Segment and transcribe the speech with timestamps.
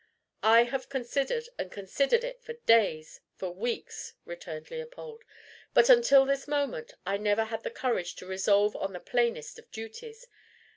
[0.41, 5.21] "I have considered and considered it for days for weeks," returned Leopold;
[5.75, 9.69] "but until this moment I never had the courage to resolve on the plainest of
[9.69, 10.25] duties.